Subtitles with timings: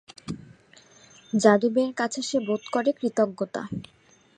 [1.33, 3.61] যাদবের কাছে সে বোধ করে কৃতজ্ঞতা।